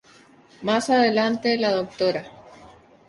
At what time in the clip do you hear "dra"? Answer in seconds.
1.83-2.25